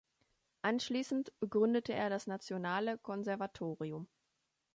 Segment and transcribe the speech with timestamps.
[0.63, 4.07] Anschließend gründete er das Nationale Konservatorium.